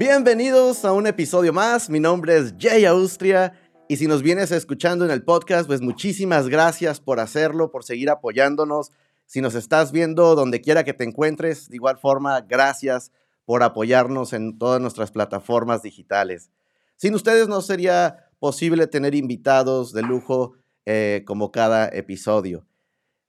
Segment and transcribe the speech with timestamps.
[0.00, 1.90] Bienvenidos a un episodio más.
[1.90, 3.52] Mi nombre es Jay Austria
[3.86, 8.08] y si nos vienes escuchando en el podcast, pues muchísimas gracias por hacerlo, por seguir
[8.08, 8.92] apoyándonos.
[9.26, 13.12] Si nos estás viendo donde quiera que te encuentres, de igual forma, gracias
[13.44, 16.50] por apoyarnos en todas nuestras plataformas digitales.
[16.96, 20.54] Sin ustedes no sería posible tener invitados de lujo
[20.86, 22.64] eh, como cada episodio.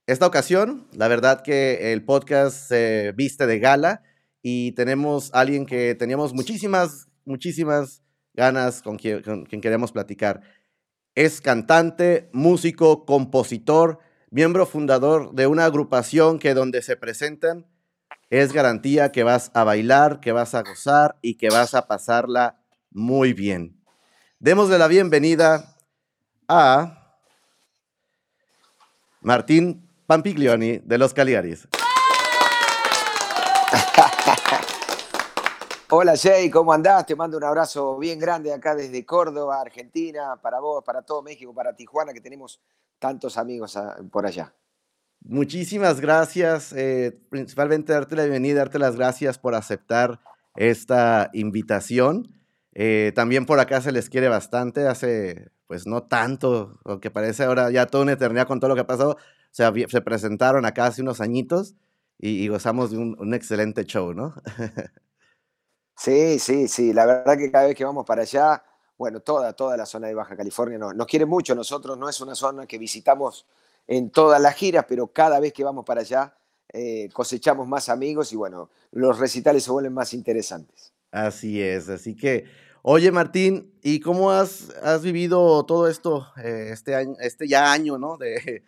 [0.08, 4.04] Esta ocasión, la verdad que el podcast se viste de gala
[4.42, 8.02] y tenemos a alguien que teníamos muchísimas, muchísimas
[8.34, 10.42] ganas con quien, queremos platicar.
[11.16, 17.68] Es cantante, músico, compositor, miembro fundador de una agrupación que donde se presentan
[18.30, 22.62] es garantía que vas a bailar, que vas a gozar y que vas a pasarla
[22.90, 23.84] muy bien.
[24.40, 25.76] Démosle la bienvenida
[26.48, 27.18] a
[29.22, 31.68] Martín Pampiglioni de los Caligaris.
[35.90, 37.06] Hola Jay, ¿cómo andás?
[37.06, 41.54] Te mando un abrazo bien grande acá desde Córdoba, Argentina, para vos, para todo México,
[41.54, 42.60] para Tijuana, que tenemos
[43.00, 44.54] tantos amigos ah, por allá.
[45.24, 50.20] Muchísimas gracias, eh, principalmente darte la bienvenida, darte las gracias por aceptar
[50.56, 52.32] esta invitación.
[52.74, 57.46] Eh, también por acá se les quiere bastante, hace pues no tanto, lo que parece
[57.46, 59.18] ahora ya toda una eternidad con todo lo que ha pasado,
[59.52, 61.76] se presentaron acá hace unos añitos
[62.22, 64.34] y, gozamos de un, un excelente show, ¿no?
[65.98, 66.94] Sí, sí, sí.
[66.94, 68.64] La verdad que cada vez que vamos para allá,
[68.98, 71.54] bueno, toda, toda la zona de Baja California nos, nos quiere mucho.
[71.54, 73.46] Nosotros no es una zona que visitamos
[73.86, 76.34] en todas las giras, pero cada vez que vamos para allá
[76.74, 80.94] eh, cosechamos más amigos y bueno, los recitales se vuelven más interesantes.
[81.12, 82.46] Así es, así que,
[82.82, 87.98] oye Martín, ¿y cómo has, has vivido todo esto, eh, este, año, este ya año,
[87.98, 88.18] ¿no?
[88.18, 88.64] De,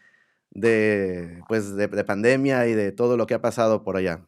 [0.53, 4.25] de, pues de, de pandemia y de todo lo que ha pasado por allá.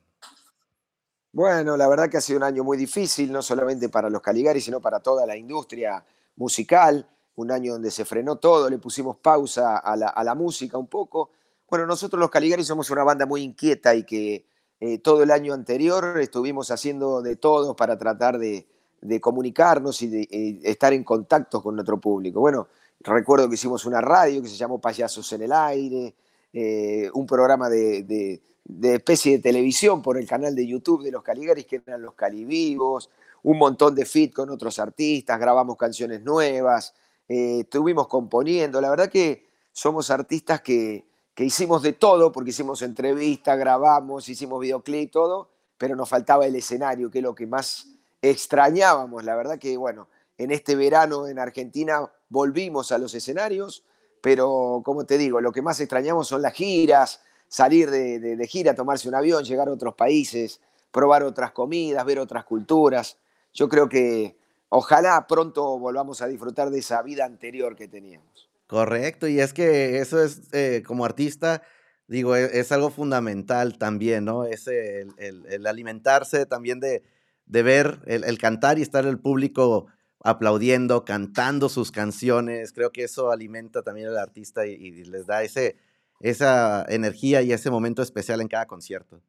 [1.32, 4.64] Bueno, la verdad que ha sido un año muy difícil, no solamente para los Caligaris,
[4.64, 6.04] sino para toda la industria
[6.38, 7.08] musical.
[7.36, 10.88] Un año donde se frenó todo, le pusimos pausa a la, a la música un
[10.88, 11.32] poco.
[11.70, 14.46] Bueno, nosotros los Caligaris somos una banda muy inquieta y que
[14.80, 18.66] eh, todo el año anterior estuvimos haciendo de todo para tratar de,
[19.02, 22.40] de comunicarnos y de eh, estar en contacto con nuestro público.
[22.40, 22.70] Bueno,
[23.14, 26.16] recuerdo que hicimos una radio que se llamó Payasos en el Aire,
[26.52, 28.42] eh, un programa de,
[28.82, 33.10] especie de televisión por el canal de YouTube de los Caligaris, que eran los Calivivos,
[33.44, 36.96] un montón de fit con otros artistas, grabamos canciones nuevas,
[37.28, 38.82] eh, estuvimos componiendo.
[38.82, 41.06] La verdad que somos artistas que,
[41.36, 46.56] que hicimos de todo, porque hicimos entrevistas, grabamos, hicimos videoclip, todo, pero nos faltaba el
[46.56, 47.88] escenario, que es lo que más
[48.22, 49.26] extrañábamos.
[49.26, 50.08] La verdad que, bueno,
[50.38, 53.84] en este verano en Argentina volvimos a los escenarios,
[54.22, 59.08] pero como te digo, lo que más extrañamos son las giras, salir de, gira, tomarse
[59.08, 63.18] un avión, llegar a otros países, probar otras comidas, ver otras culturas.
[63.54, 64.38] Yo creo que
[64.70, 68.50] ojalá pronto volvamos a disfrutar de esa vida anterior que teníamos.
[68.68, 71.62] Correcto, y es que eso es eh, como artista,
[72.08, 74.44] digo, es, es, algo fundamental también, ¿no?
[74.44, 77.04] Es el, alimentarse también de,
[77.46, 79.86] de ver, el, el, cantar y estar el público
[80.26, 82.74] aplaudiendo, cantando sus canciones.
[82.74, 85.78] Creo que eso alimenta también al artista y, les da ese,
[86.20, 89.22] esa energía y ese momento especial en cada concierto.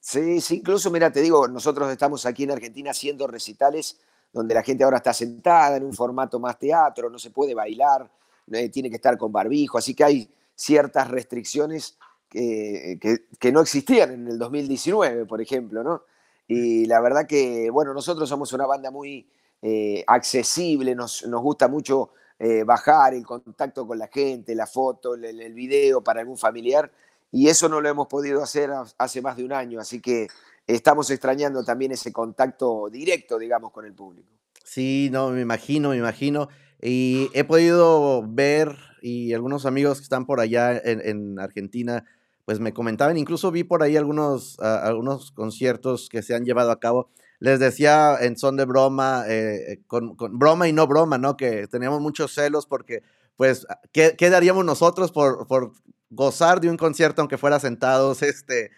[0.00, 4.00] Sí, sí, incluso, mira, te digo, nosotros estamos aquí en Argentina haciendo recitales
[4.32, 8.10] donde la gente ahora está sentada en un formato más teatro, no se puede bailar,
[8.52, 11.98] eh, tiene que estar con barbijo, así que hay ciertas restricciones
[12.30, 16.02] que, que, que, no existían en el 2019, por ejemplo, ¿no?
[16.48, 19.28] Y la verdad que, bueno, nosotros somos una banda muy
[19.68, 25.16] eh, accesible, nos, nos gusta mucho eh, bajar el contacto con la gente, la foto,
[25.16, 26.92] el, el, video para algún familiar,
[27.32, 30.28] y eso no lo hemos podido hacer hace más de un año, así que
[30.68, 34.28] estamos extrañando también ese contacto directo, digamos, con el público.
[34.62, 36.48] Sí, no, me imagino, me imagino.
[36.80, 42.04] Y he podido ver, y algunos amigos que están por allá en, en Argentina,
[42.44, 46.70] pues me comentaban, incluso vi por ahí algunos, uh, algunos conciertos que se han llevado
[46.70, 50.86] a cabo les decía en son de broma, eh, eh, con, con, broma y no
[50.86, 51.36] broma, ¿no?
[51.36, 53.02] Que teníamos muchos celos porque,
[53.36, 55.72] pues, ¿qué, qué daríamos nosotros por, por,
[56.08, 58.22] gozar de un concierto aunque fuera sentados?
[58.22, 58.70] Este,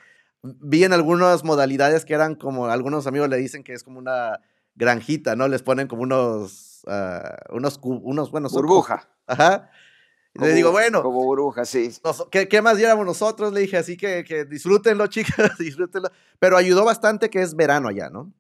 [0.43, 4.41] vi en algunas modalidades que eran como, algunos amigos le dicen que es como una
[4.75, 5.49] granjita, ¿no?
[5.49, 9.09] Les ponen como unos, uh, unos, unos, bueno, burbuja.
[9.27, 9.71] Ajá.
[10.35, 11.03] Como, le digo, bueno.
[11.03, 11.91] Como burbuja, sí.
[12.05, 13.53] Nos, ¿qué, ¿qué, más diéramos nosotros?
[13.53, 16.11] Le dije, así que, que disfrútenlo, chicas, disfrútenlo.
[16.39, 18.33] Pero ayudó bastante que es verano allá, ¿no?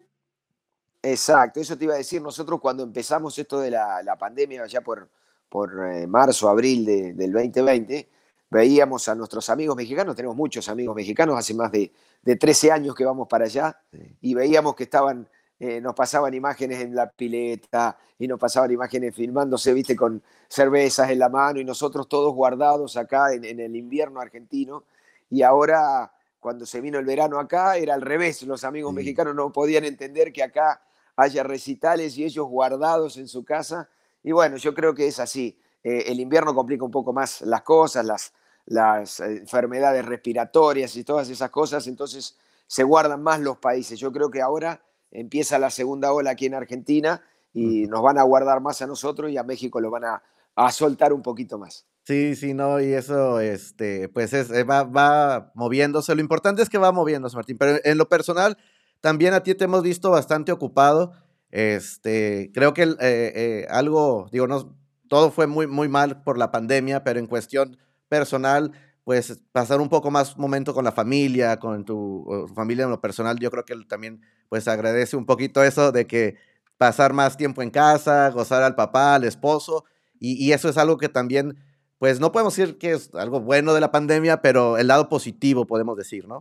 [1.10, 2.20] Exacto, eso te iba a decir.
[2.22, 5.08] Nosotros cuando empezamos esto de la, la pandemia, allá por,
[5.48, 8.08] por eh, marzo, abril de, del 2020,
[8.50, 12.94] veíamos a nuestros amigos mexicanos, tenemos muchos amigos mexicanos, hace más de, de 13 años
[12.94, 14.16] que vamos para allá, sí.
[14.20, 15.28] y veíamos que estaban
[15.60, 21.10] eh, nos pasaban imágenes en la pileta y nos pasaban imágenes filmándose, viste, con cervezas
[21.10, 24.84] en la mano y nosotros todos guardados acá en, el invierno argentino.
[25.30, 28.42] Y ahora, cuando se vino el verano acá, era al revés.
[28.44, 30.80] Los amigos mexicanos no podían entender que acá
[31.18, 33.90] haya recitales y ellos guardados en su casa.
[34.22, 35.58] Y bueno, yo creo que es así.
[35.82, 38.32] Eh, el invierno complica un poco más las cosas, las,
[38.66, 42.38] las enfermedades respiratorias y todas esas cosas, entonces
[42.68, 43.98] se guardan más los países.
[43.98, 44.80] Yo creo que ahora
[45.10, 47.20] empieza la segunda ola aquí en Argentina
[47.52, 50.22] y nos van a guardar más a nosotros y a México lo van a,
[50.70, 51.86] soltar un poquito más.
[52.04, 56.14] Sí, sí, no, y eso, este, pues es, eh, va, va, moviéndose.
[56.14, 58.56] Lo importante es que va moviéndose, Martín, pero en lo personal,
[59.00, 61.12] también a ti te hemos visto bastante ocupado.
[61.50, 64.76] Este, creo que eh, eh, algo, digo, no,
[65.08, 67.78] todo fue muy, muy mal por la pandemia, pero en cuestión
[68.08, 68.72] personal,
[69.04, 73.38] pues pasar un poco más momento con la familia, con tu, familia en lo personal,
[73.38, 76.36] yo creo que también pues agradece un poquito eso de que
[76.76, 79.84] pasar más tiempo en casa, gozar al papá, al esposo,
[80.20, 81.56] y, eso es algo que también,
[81.98, 85.64] pues no podemos decir que es algo bueno de la pandemia, pero el lado positivo
[85.64, 86.40] podemos decir, ¿no?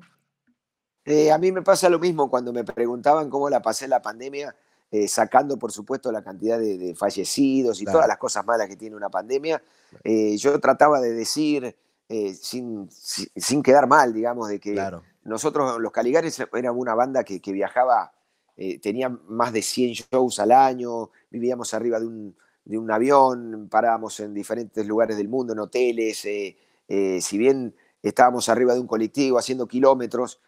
[1.09, 4.53] Eh, a mí me pasa lo mismo cuando me preguntaban cómo la pasé la pandemia,
[4.91, 8.93] eh, sacando por supuesto la cantidad de, fallecidos y todas las cosas malas que tiene
[8.93, 9.63] una pandemia,
[10.03, 11.75] eh, yo trataba de decir
[12.41, 14.81] sin, sin, quedar mal, digamos, de que
[15.23, 18.13] nosotros, los Caligares, éramos una banda que, viajaba,
[18.81, 24.19] tenía más de 100 shows al año, vivíamos arriba de un, de un avión, parábamos
[24.21, 29.67] en diferentes lugares del mundo, en hoteles, si bien estábamos arriba de un colectivo haciendo
[29.67, 30.39] kilómetros,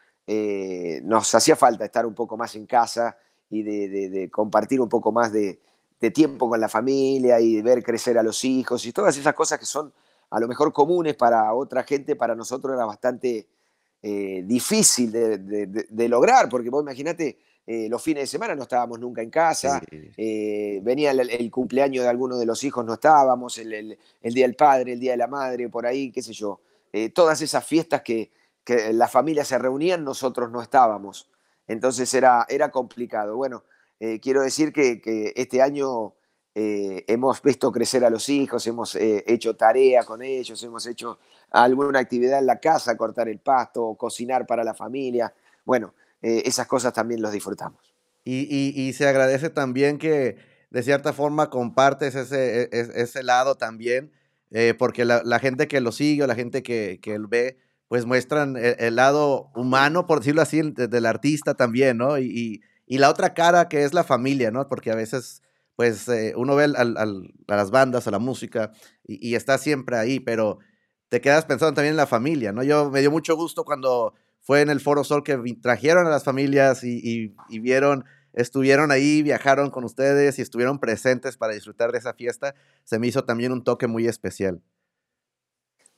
[1.04, 3.18] nos hacía falta estar un poco más en casa
[3.50, 5.60] y de, compartir un poco más de,
[6.00, 9.34] de tiempo con la familia y de ver crecer a los hijos y todas esas
[9.34, 9.92] cosas que son
[10.30, 13.48] a lo mejor comunes para otra gente, para nosotros era bastante
[14.02, 19.22] eh, difícil de, lograr, porque vos imaginate, eh, los fines de semana no estábamos nunca
[19.22, 24.46] en casa, eh, venía el, cumpleaños de alguno de los hijos, no estábamos, el, Día
[24.46, 26.62] del Padre, el Día de la Madre, por ahí, qué sé yo.
[27.14, 28.32] todas esas fiestas que,
[28.78, 31.30] que las familias se reunían, nosotros no estábamos.
[31.68, 33.36] Entonces era, era complicado.
[33.36, 33.64] Bueno,
[34.22, 36.14] quiero decir que, este año
[36.62, 41.20] eh, hemos visto crecer a los hijos, hemos eh, hecho tarea con ellos, hemos hecho
[41.52, 45.34] alguna actividad en la casa, cortar el pasto, cocinar para la familia.
[45.64, 47.94] Bueno, eh, esas cosas también los disfrutamos.
[48.26, 50.38] Y, se agradece también que
[50.70, 54.12] de cierta forma compartes ese, e, e, ese, lado también,
[54.78, 57.58] porque la, gente que lo sigue, la gente que, que ve,
[57.90, 62.18] pues muestran el, lado humano, por decirlo así, del artista también, ¿no?
[62.18, 64.68] Y, y, la otra cara que es la familia, ¿no?
[64.68, 65.42] Porque a veces
[65.80, 66.84] pues eh, uno ve a
[67.56, 68.74] las bandas, a la música
[69.08, 70.60] y, está siempre ahí, pero
[71.08, 72.64] te quedas pensando también en la familia, ¿no?
[72.64, 76.26] Yo me dio mucho gusto cuando fue en el Foro Sol que trajeron a las
[76.26, 78.04] familias y, vieron,
[78.34, 82.56] estuvieron ahí, viajaron con ustedes y estuvieron presentes para disfrutar de esa fiesta.
[82.84, 84.62] Se me hizo también un toque muy especial.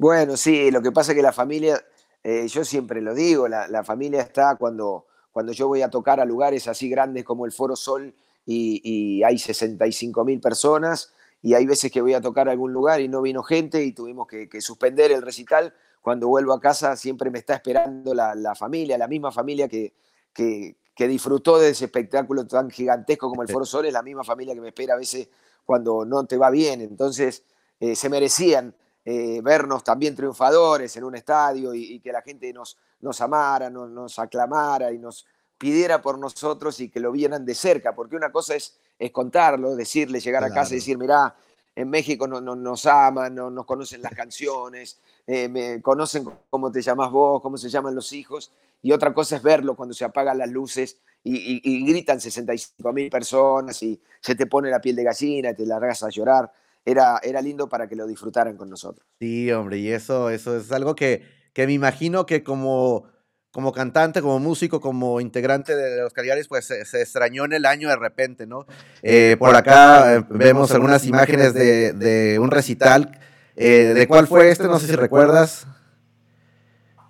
[0.02, 1.80] Bueno, sí, lo que pasa es que la familia,
[2.24, 6.20] eh, yo siempre lo digo, la, la, familia está cuando, cuando yo voy a tocar
[6.20, 8.12] a lugares así grandes como el Foro Sol
[8.44, 11.14] y, hay 65 mil personas
[11.44, 13.92] y hay veces que voy a tocar a algún lugar y no vino gente y
[13.92, 15.72] tuvimos que, suspender el recital.
[16.02, 19.94] Cuando vuelvo a casa siempre me está esperando la, familia, la misma familia que,
[20.34, 24.56] que, disfrutó de ese espectáculo tan gigantesco como el Foro Sol, es la misma familia
[24.56, 25.30] que me espera a veces
[25.64, 26.82] cuando no te va bien.
[26.82, 27.44] Entonces
[27.80, 32.78] eh, se merecían eh, vernos también triunfadores en un estadio y, que la gente nos,
[33.00, 35.26] nos amara, nos, nos aclamara y nos,
[35.62, 39.76] pidiera por nosotros y que lo vieran de cerca, porque una cosa es, es contarlo,
[39.76, 41.36] decirle, llegar a casa y decir, mirá,
[41.76, 46.82] en México no, nos aman, no, nos conocen las canciones, eh, me conocen cómo te
[46.82, 50.40] llamas vos, cómo se llaman los hijos, y otra cosa es verlo cuando se apagan
[50.40, 55.54] las luces y, gritan 65 mil personas y se te pone la piel de gallina,
[55.54, 56.52] te largas a llorar.
[56.86, 59.06] Era, era lindo para que lo disfrutaran con nosotros.
[59.20, 61.24] Sí, hombre, y eso, eso es algo que,
[61.54, 63.06] que me imagino que como
[63.52, 67.90] como cantante, como músico, como integrante de los Caligaris, pues se, extrañó en el año
[67.90, 68.66] de repente, ¿no?
[69.04, 73.20] Eh, por acá eh, vemos algunas imágenes de, un recital.
[73.58, 74.64] Eh, ¿De cuál fue este?
[74.64, 75.68] No sé si recuerdas.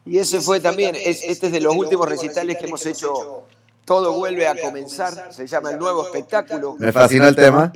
[0.04, 3.46] Y ese fue también, este es de los últimos recitales que hemos hecho.
[3.86, 6.76] Todo vuelve a comenzar, se llama el nuevo espectáculo.
[6.80, 7.72] Me fascina el tema.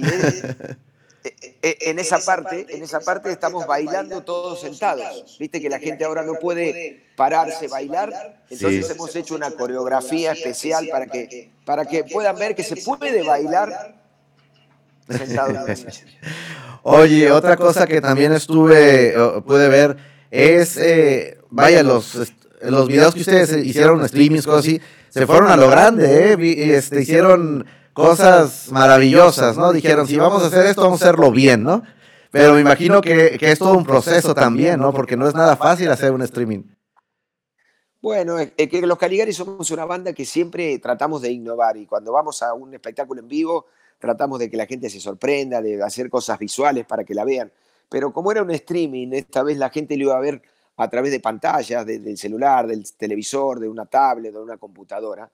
[1.62, 5.38] En esa parte, en esa parte estamos bailando todos sentados.
[5.40, 8.44] Viste que la gente ahora no puede pararse, bailar.
[8.50, 13.24] Entonces hemos hecho una coreografía especial para que, para que puedan ver que se puede
[13.24, 13.96] bailar
[15.10, 15.66] sentado
[16.84, 19.16] Oye, otra cosa que también estuve,
[19.46, 19.98] pude ver,
[20.30, 25.58] es, eh, vaya, los, los videos que ustedes hicieron, streamings, cosas así, se fueron a
[25.58, 26.76] lo grande, ¿eh?
[26.76, 29.72] Este, hicieron cosas maravillosas, ¿no?
[29.72, 31.82] Dijeron, si vamos a hacer esto, vamos a hacerlo bien, ¿no?
[32.30, 34.94] Pero me imagino que, que es todo un proceso también, ¿no?
[34.94, 36.64] Porque no es nada fácil hacer un streaming.
[38.02, 42.12] Bueno, es que los Caligari somos una banda que siempre tratamos de innovar y cuando
[42.12, 43.66] vamos a un espectáculo en vivo
[43.98, 47.50] tratamos de que la gente se sorprenda, de hacer cosas visuales para que la vean.
[47.88, 50.42] Pero como era un streaming, esta vez la gente lo iba a ver
[50.76, 55.32] a través de pantallas, del celular, del televisor, de una tablet, de una computadora,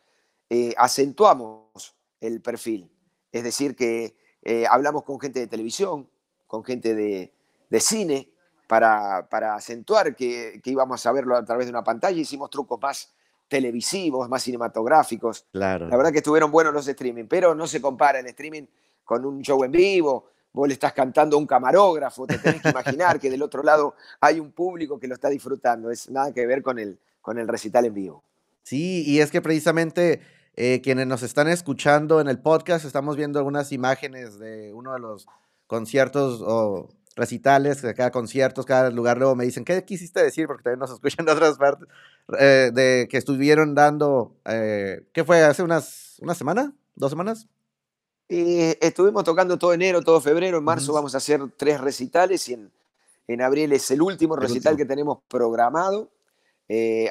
[0.48, 2.90] eh, acentuamos el perfil.
[3.32, 6.10] Es decir, que eh, hablamos con gente de televisión,
[6.48, 7.34] con gente de,
[7.80, 8.30] cine,
[8.68, 12.20] para, acentuar que, íbamos a verlo a través de una pantalla.
[12.20, 13.14] Hicimos trucos más
[13.48, 15.46] televisivos, más cinematográficos.
[15.52, 15.88] Claro.
[15.90, 18.64] La verdad que estuvieron buenos los streaming, pero no se compara el streaming
[19.04, 20.30] con un show en vivo.
[20.54, 23.96] Vos le estás cantando a un camarógrafo, te tenés que imaginar que del otro lado
[24.20, 25.90] hay un público que lo está disfrutando.
[25.90, 28.24] Es nada que ver con el, con el recital en vivo.
[28.64, 30.22] Sí, y es que precisamente
[30.56, 35.00] eh, quienes nos están escuchando en el podcast, estamos viendo algunas imágenes de uno de
[35.00, 35.26] los
[35.66, 39.18] conciertos o recitales, cada conciertos, cada lugar.
[39.18, 40.48] Luego me dicen, ¿qué quisiste decir?
[40.48, 41.88] Porque también nos escuchan de otras partes,
[42.38, 45.42] eh, de que estuvieron dando, eh, ¿qué fue?
[45.42, 46.74] ¿Hace unas, una semana?
[46.96, 47.48] ¿Dos semanas?
[48.34, 50.60] estuvimos tocando todo enero, todo febrero.
[50.60, 52.72] En marzo vamos a hacer tres recitales y en,
[53.28, 56.10] en abril es el último recital que tenemos programado.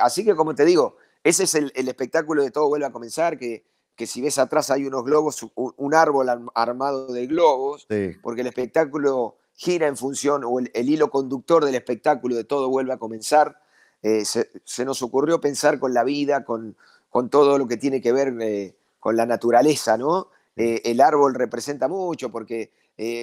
[0.00, 3.64] así que, como te digo, ese es el, espectáculo de Todo Vuelve a Comenzar, que,
[3.94, 7.86] que, si ves atrás hay unos globos, un, árbol armado de globos,
[8.22, 12.94] porque el espectáculo gira en función, o el, hilo conductor del espectáculo de Todo Vuelve
[12.94, 13.60] a Comenzar,
[14.02, 16.74] eh, se, nos ocurrió pensar con la vida, con,
[17.10, 20.28] con todo lo que tiene que ver eh, con la naturaleza, ¿no?
[20.56, 22.72] Eh, el árbol representa mucho porque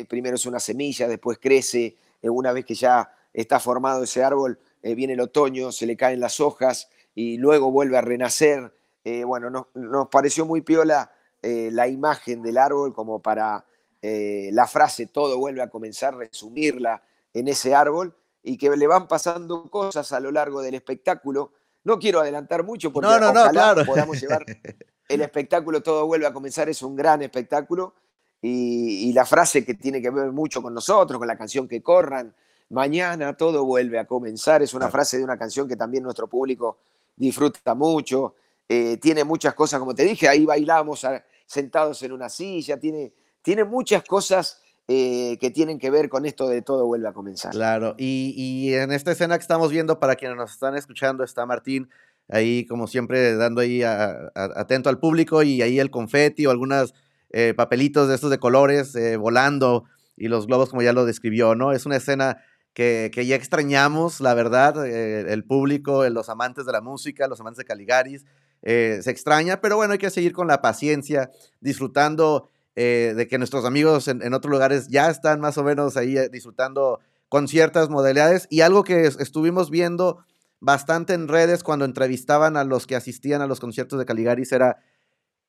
[0.10, 5.14] primero es una semilla, después crece, una vez que ya está formado ese árbol, viene
[5.14, 8.72] el otoño, se le caen las hojas, y luego vuelve a renacer.
[9.04, 13.66] Eh, bueno, nos, pareció muy piola eh, la imagen del árbol como para
[14.04, 17.02] eh, la frase todo vuelve a comenzar, resumirla
[17.34, 21.54] en ese árbol y que le van pasando cosas a lo largo del espectáculo.
[21.84, 24.46] No quiero adelantar mucho porque no, ojalá podamos llevar
[25.10, 27.96] el espectáculo Todo vuelve a comenzar, es un gran espectáculo
[28.40, 31.82] y, y, la frase que tiene que ver mucho con nosotros, con la canción que
[31.82, 32.36] corran,
[32.70, 36.78] mañana todo vuelve a comenzar, es una frase de una canción que también nuestro público
[37.18, 38.36] disfruta mucho,
[38.70, 41.06] eh, tiene muchas cosas, como te dije, ahí bailamos
[41.46, 46.48] sentados en una silla, tiene, tiene muchas cosas eh, que tienen que ver con esto
[46.48, 47.52] de todo vuelve a comenzar.
[47.52, 51.90] Claro, y, en esta escena que estamos viendo, para quienes nos están escuchando, está Martín
[52.30, 56.94] ahí como siempre dando ahí atento al público y ahí el confeti o algunos
[57.30, 59.86] eh, papelitos de estos de colores volando
[60.18, 61.72] y los globos como ya lo describió, ¿no?
[61.72, 62.44] Es una escena
[62.78, 67.40] que, ya extrañamos, la verdad, eh, el público, eh, los amantes de la música, los
[67.40, 68.24] amantes de Caligaris,
[68.62, 73.66] eh, se extraña, pero bueno, hay que seguir con la paciencia, disfrutando de que nuestros
[73.66, 78.46] amigos en, otros lugares ya están más o menos ahí disfrutando con ciertas modalidades.
[78.52, 80.24] Y algo que estuvimos viendo
[80.60, 84.78] bastante en redes cuando entrevistaban a los que asistían a los conciertos de Caligaris era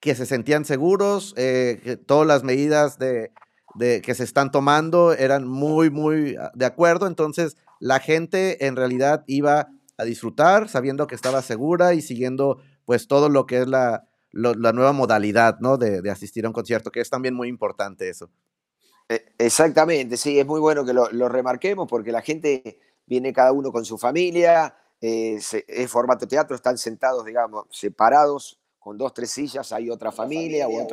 [0.00, 3.30] que se sentían seguros, que todas las medidas de,
[3.74, 7.06] de, que se están tomando eran muy, muy ah, de acuerdo.
[7.06, 13.08] Entonces, la gente en realidad iba a disfrutar sabiendo que estaba segura y siguiendo pues
[13.08, 15.76] todo lo que es la, la nueva modalidad, ¿no?
[15.76, 18.30] De, asistir a un concierto, que es también muy importante eso.
[19.08, 23.72] E, exactamente, sí, es muy bueno que lo, remarquemos porque la gente viene cada uno
[23.72, 29.72] con su familia, eh, es formato teatro, están sentados, digamos, separados con dos, tres sillas,
[29.72, 30.86] hay otra familia, o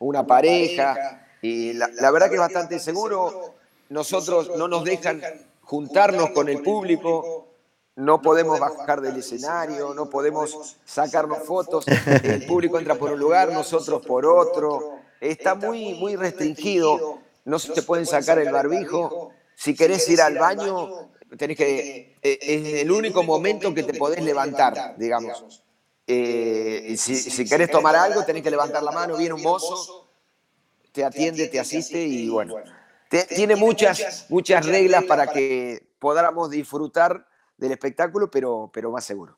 [0.00, 3.54] una, pareja y la, verdad que es bastante seguro.
[3.90, 5.20] Nosotros no nos dejan
[5.60, 7.48] juntarnos con el público,
[7.96, 11.84] no podemos bajar del escenario, no podemos sacarnos fotos.
[12.22, 15.00] El público entra por un lugar, nosotros por otro.
[15.20, 17.18] Está muy, muy restringido.
[17.44, 19.32] No se te pueden sacar el barbijo.
[19.54, 22.16] Si querés ir al baño, tenés que.
[22.22, 25.62] Eh, es el único momento que te podés levantar, digamos.
[26.06, 30.03] Eh, si, si querés tomar algo, tenés que levantar la mano, viene un mozo
[30.94, 32.54] te atiende, te asiste y bueno,
[33.28, 39.36] tiene muchas, muchas reglas para que podamos disfrutar del espectáculo, pero, pero más seguro.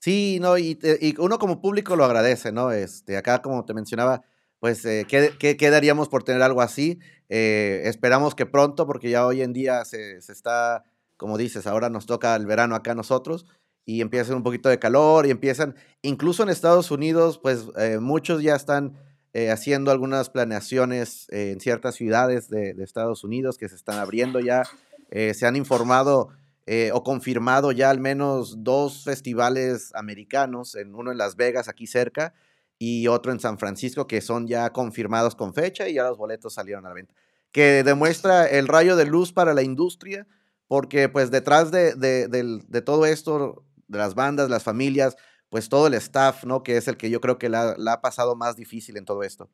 [0.00, 0.78] Sí, no, y,
[1.18, 2.72] uno como público lo agradece, ¿no?
[2.72, 4.22] Este, acá, como te mencionaba,
[4.60, 7.00] pues, eh, ¿qué, daríamos por tener algo así?
[7.30, 10.84] Eh, esperamos que pronto, porque ya hoy en día se, está,
[11.16, 13.46] como dices, ahora nos toca el verano acá nosotros,
[13.86, 18.42] y empieza un poquito de calor, y empiezan, incluso en Estados Unidos, pues, eh, muchos
[18.42, 18.98] ya están
[19.34, 24.62] eh, haciendo algunas planeaciones en ciertas ciudades de, Estados Unidos que se están abriendo ya.
[25.10, 26.30] Eh, se han informado
[26.66, 31.86] eh, o confirmado ya al menos dos festivales americanos, en uno en Las Vegas, aquí
[31.86, 32.34] cerca,
[32.78, 36.54] y otro en San Francisco que son ya confirmados con fecha y ya los boletos
[36.54, 37.14] salieron a la venta.
[37.52, 40.26] Que demuestra el rayo de luz para la industria,
[40.66, 45.16] porque pues detrás de, de, todo esto, de las bandas, las familias,
[45.52, 46.62] pues todo el staff, ¿no?
[46.62, 49.50] Que es el que yo creo que la, ha pasado más difícil en todo esto.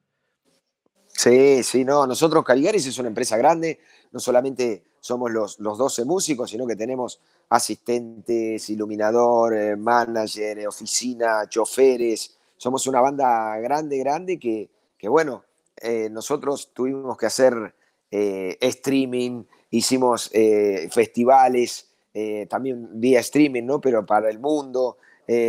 [1.09, 2.07] Sí, sí, no.
[2.07, 3.81] Nosotros, Caligaris es una empresa grande,
[4.13, 10.69] no solamente somos los, los 12 músicos, sino que tenemos asistentes, iluminador, eh, manager, eh,
[10.69, 12.39] oficina, choferes.
[12.57, 15.43] Somos una banda grande, grande que, que bueno,
[15.79, 17.75] eh, nosotros tuvimos que hacer
[18.09, 20.31] streaming, hicimos
[20.91, 21.91] festivales,
[22.49, 23.81] también vía streaming, ¿no?
[23.81, 24.99] Pero para el mundo.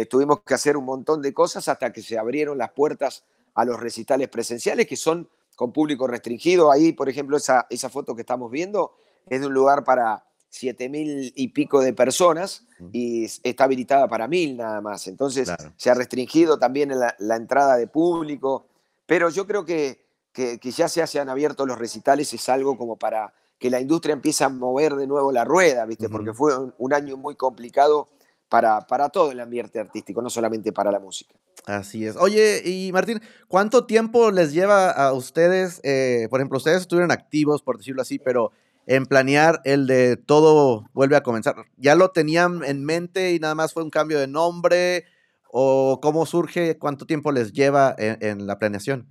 [0.09, 3.79] Tuvimos que hacer un montón de cosas hasta que se abrieron las puertas a los
[3.79, 6.71] recitales presenciales, que son con público restringido.
[6.71, 8.93] Ahí, por ejemplo, esa, esa foto que estamos viendo
[9.27, 14.27] es de un lugar para siete mil y pico de personas y está habilitada para
[14.27, 15.07] mil nada más.
[15.07, 18.65] Entonces se ha restringido también la, entrada de público,
[19.05, 23.33] pero yo creo que, que, ya se hayan abierto los recitales es algo como para
[23.59, 26.09] que la industria empiece a mover de nuevo la rueda, ¿viste?
[26.09, 28.07] Porque fue un, año muy complicado
[28.49, 31.35] para, para todo el ambiente artístico, no solamente para la música.
[31.65, 32.15] Así es.
[32.17, 37.61] Oye, y Martín, ¿cuánto tiempo les lleva a ustedes, eh, por ejemplo, ustedes estuvieron activos,
[37.61, 38.51] por decirlo así, pero
[38.87, 41.55] en planear el de todo vuelve a comenzar?
[41.77, 45.05] ¿Ya lo tenían en mente y nada más fue un cambio de nombre?
[45.51, 46.77] ¿O cómo surge?
[46.77, 49.07] ¿Cuánto tiempo les lleva en, la planeación?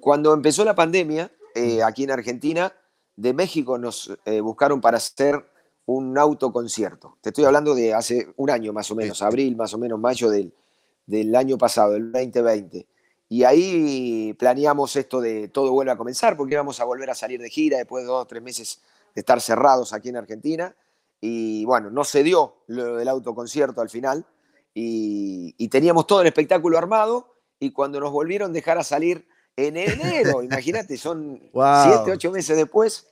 [0.00, 2.72] Cuando empezó la pandemia, eh, aquí en Argentina,
[3.16, 5.47] de México nos eh, buscaron para hacer
[5.88, 7.18] un autoconcierto.
[7.20, 10.30] Te estoy hablando de hace un año más o menos, abril, más o menos, mayo
[10.30, 10.52] del
[11.08, 12.86] del año pasado, el 2020.
[13.30, 17.40] Y ahí planeamos esto de todo vuelve a comenzar, porque íbamos a volver a salir
[17.40, 18.82] de gira después de dos o tres meses
[19.14, 20.76] de estar cerrados aquí en Argentina.
[21.20, 24.24] Y bueno, no se dio lo del autoconcierto al final.
[24.74, 27.34] Y, teníamos todo el espectáculo armado.
[27.58, 32.56] Y cuando nos volvieron a dejar a salir en enero, imagínate, son siete, ocho meses
[32.56, 33.08] después,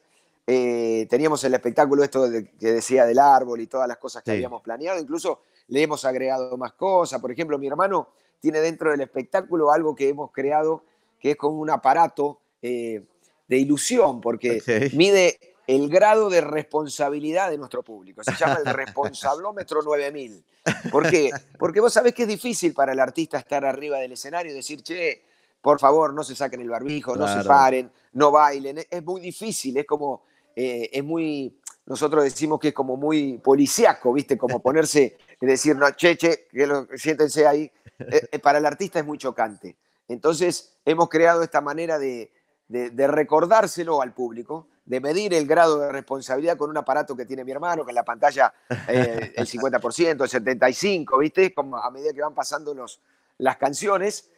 [0.46, 2.28] eh, teníamos el espectáculo esto
[2.58, 5.00] que decía del árbol y todas las cosas que habíamos planeado.
[5.00, 7.20] Incluso le hemos agregado más cosas.
[7.20, 8.08] Por ejemplo, mi hermano
[8.40, 10.84] tiene dentro del espectáculo algo que hemos creado
[11.18, 13.02] que es como un aparato eh,
[13.48, 14.62] de ilusión, porque
[14.94, 18.22] mide el grado de responsabilidad de nuestro público.
[18.22, 20.44] Se llama el responsablómetro 9000.
[20.90, 21.30] ¿Por qué?
[21.58, 24.82] Porque vos sabés que es difícil para el artista estar arriba del escenario y decir,
[24.82, 25.22] che,
[25.60, 28.84] por favor, no se saquen el barbijo, no se paren, no bailen.
[28.88, 30.22] Es muy difícil, es como,
[30.56, 34.38] eh, es muy, nosotros decimos que es como muy policíaco, ¿viste?
[34.38, 37.70] Como ponerse y decir, no, che, che, que lo, siéntense ahí.
[37.98, 39.76] Eh, eh, para el artista es muy chocante.
[40.08, 42.30] Entonces, hemos creado esta manera de,
[42.68, 47.52] recordárselo al público, de medir el grado de responsabilidad con un aparato que tiene mi
[47.52, 48.52] hermano, que en la pantalla
[48.88, 51.54] eh, el 50%, el 75%, ¿viste?
[51.54, 53.00] Como a medida que van pasando los,
[53.38, 54.30] las canciones,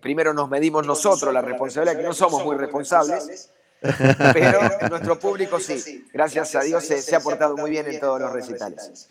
[0.00, 6.04] primero nos medimos nosotros la responsabilidad, que no somos muy responsables pero nuestro público sí.
[6.12, 9.08] Gracias a Dios se, ha portado muy bien en todos los recitales.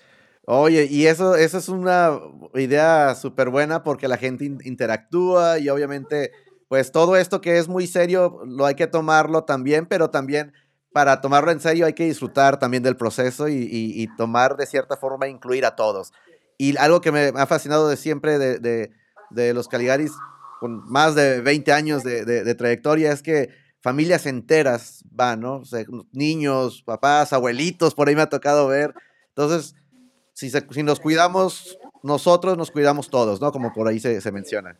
[0.48, 2.20] Oye, y eso, eso es una
[2.54, 6.32] idea súper buena porque la gente interactúa y obviamente,
[6.68, 10.54] pues todo esto que es muy serio lo hay que tomarlo también, pero también
[10.94, 15.28] para tomarlo en serio hay que disfrutar también del proceso y, tomar de cierta forma,
[15.28, 16.14] incluir a todos.
[16.58, 18.92] Y algo que me ha fascinado de siempre de,
[19.32, 20.12] de, los Caligaris
[20.60, 25.62] con más de 20 años de trayectoria es que familias enteras van, ¿no?
[26.12, 28.96] Niños, papás, abuelitos, por ahí me ha tocado ver.
[29.28, 29.76] Entonces,
[30.34, 33.52] si, nos cuidamos nosotros, nos cuidamos todos, ¿no?
[33.52, 34.76] Como por ahí se, menciona.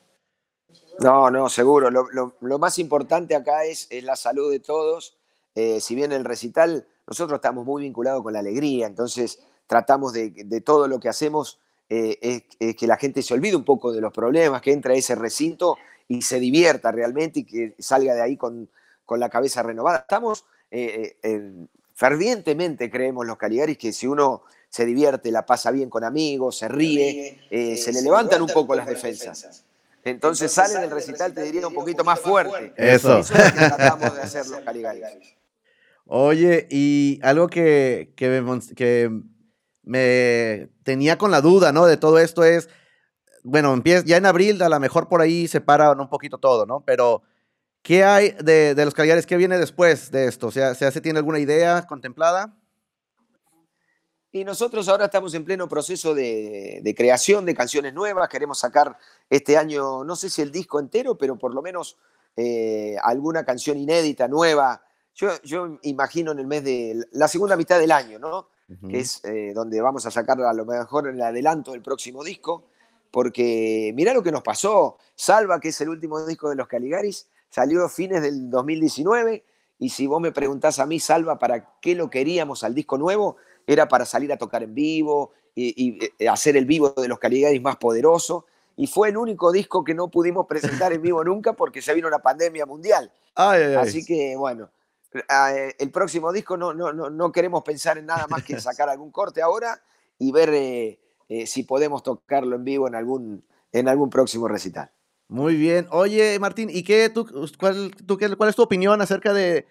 [0.98, 1.92] No, no, seguro.
[1.92, 5.16] Lo, más importante acá es, la salud de todos.
[5.54, 9.38] Eh, si bien el recital, nosotros estamos muy vinculados con la alegría, entonces
[9.68, 13.56] tratamos de, de todo lo que hacemos eh, es, es, que la gente se olvide
[13.56, 17.44] un poco de los problemas, que entre a ese recinto y se divierta realmente y
[17.44, 18.68] que salga de ahí con,
[19.06, 20.00] con la cabeza renovada.
[20.00, 21.52] Estamos eh, eh,
[21.94, 26.68] fervientemente, creemos los Caligaris, que si uno se divierte, la pasa bien con amigos, se
[26.68, 29.64] ríe, eh, se le levantan un poco las defensas.
[30.04, 32.74] Entonces salen del recital, te diría, un poquito más fuerte.
[32.78, 33.20] Eso.
[33.20, 35.36] Eso es lo que tratamos de hacer los Caligaris.
[36.08, 39.10] Oye, y algo que, que, me, que
[39.82, 41.88] me tenía con la duda, ¿no?
[41.88, 42.70] De todo esto es,
[43.44, 46.66] bueno, empieza, ya en abril a lo mejor por ahí se para un poquito todo,
[46.66, 46.84] ¿no?
[46.86, 47.24] Pero
[47.86, 49.28] ¿Qué hay de, los Cagliares?
[49.28, 50.50] ¿Qué viene después de esto?
[50.50, 52.58] ¿Se, se, tiene alguna idea contemplada?
[54.32, 58.28] Y nosotros ahora estamos en pleno proceso de, creación de canciones nuevas.
[58.28, 58.98] Queremos sacar
[59.30, 61.96] este año, no sé si el disco entero, pero por lo menos
[62.36, 64.84] eh, alguna canción inédita, nueva.
[65.14, 68.50] Yo, yo, imagino en el mes de la segunda mitad del año, ¿no?
[68.90, 72.66] Que es eh, donde vamos a sacar a lo mejor el adelanto del próximo disco.
[73.12, 74.98] porque mirá lo que nos pasó.
[75.14, 79.46] Salva, que es el último disco de los Caligaris, salió a fines del 2019
[79.80, 83.38] y si vos me preguntás a mí, Salva, ¿para qué lo queríamos al disco nuevo?
[83.66, 87.62] Era para salir a tocar en vivo y, eh, hacer el vivo de los Caligaris
[87.62, 88.46] más poderoso.
[88.76, 92.10] Y fue el único disco que no pudimos presentar en vivo nunca porque se vino
[92.10, 93.10] una pandemia mundial.
[93.36, 94.70] Así que, bueno,
[95.14, 99.12] eh, el próximo disco no, no, no, queremos pensar en nada más que sacar algún
[99.12, 99.82] corte ahora
[100.20, 101.00] y ver eh,
[101.48, 104.92] si podemos tocarlo en vivo en algún, en algún próximo recital.
[105.28, 105.88] Muy bien.
[105.92, 107.26] Oye, Martín, ¿y qué, tú,
[107.60, 107.92] cuál,
[108.38, 109.66] cuál es tu opinión acerca de,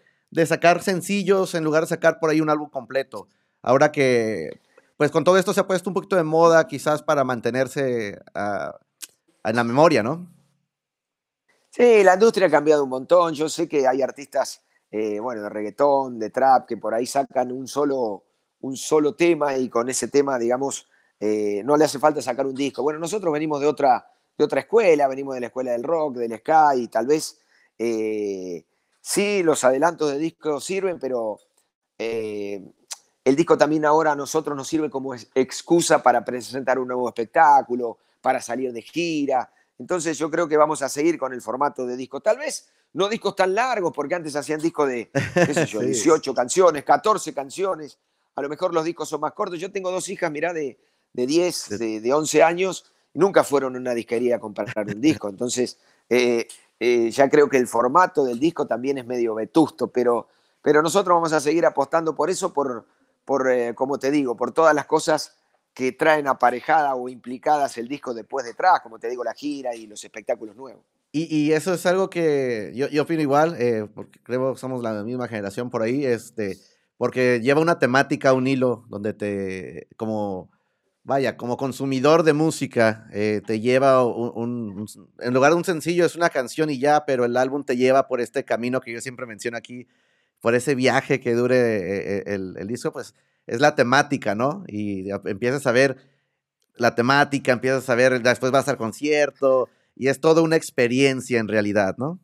[0.47, 3.29] sacar sencillos en lugar de sacar por ahí un álbum completo?
[3.63, 4.61] Ahora que,
[4.97, 8.77] pues con todo esto se ha puesto un poquito de moda, quizás para mantenerse ah,
[9.45, 10.29] en la memoria, ¿no?
[11.71, 13.35] Sí, la industria ha cambiado un montón.
[13.35, 17.53] Yo sé que hay artistas, eh, bueno, de reggaetón, de trap, que por ahí sacan
[17.53, 18.25] un solo,
[18.61, 20.89] un solo tema y con ese tema, digamos,
[21.21, 22.83] eh, no le hace falta sacar un disco.
[22.83, 26.37] Bueno, nosotros venimos de otra de otra escuela, venimos de la escuela del rock, del
[26.39, 27.39] sky, y tal vez
[27.79, 28.65] eh,
[29.01, 31.39] sí, los adelantos de disco sirven, pero
[31.99, 32.63] eh,
[33.25, 37.99] el disco también ahora a nosotros nos sirve como excusa para presentar un nuevo espectáculo,
[38.21, 39.51] para salir de gira.
[39.79, 42.21] Entonces yo creo que vamos a seguir con el formato de disco.
[42.21, 46.35] Tal vez no discos tan largos, porque antes hacían discos de, qué sé yo, 18
[46.35, 47.99] canciones, 14 canciones.
[48.37, 49.59] A lo mejor los discos son más cortos.
[49.59, 50.79] Yo tengo dos hijas, mirá, de,
[51.13, 55.29] de 10, de, de 11 años, nunca fueron una disquería a comprar un disco.
[55.29, 56.47] Entonces, eh,
[56.79, 60.29] eh, ya creo que el formato del disco también es medio vetusto, pero,
[60.61, 62.87] pero nosotros vamos a seguir apostando por eso, por,
[63.25, 65.37] por eh, como te digo, por todas las cosas
[65.73, 69.87] que traen aparejada o implicadas el disco después detrás, como te digo, la gira y
[69.87, 70.85] los espectáculos nuevos.
[71.17, 73.57] Y, eso es algo que yo, yo opino igual,
[73.95, 76.59] porque creo que somos la misma generación por ahí, este,
[76.97, 80.51] porque lleva una temática, un hilo, donde te, como
[81.05, 84.87] vaya, como consumidor de música, eh, te lleva un,
[85.21, 88.09] en lugar de un sencillo es una canción y ya, pero el álbum te lleva
[88.09, 89.87] por este camino que yo siempre menciono aquí,
[90.41, 93.15] por ese viaje que dure eh, eh, el, disco, pues
[93.47, 94.65] es la temática, ¿no?
[94.67, 95.99] Y empiezas a ver
[96.77, 101.49] la temática, empiezas a ver, después vas al concierto y es toda una experiencia en
[101.49, 102.19] realidad, ¿no?